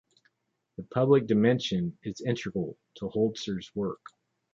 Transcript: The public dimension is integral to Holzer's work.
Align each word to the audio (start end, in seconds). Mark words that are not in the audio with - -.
The 0.77 0.83
public 0.85 1.27
dimension 1.27 1.95
is 2.01 2.21
integral 2.25 2.75
to 2.95 3.05
Holzer's 3.09 3.69
work. 3.75 4.01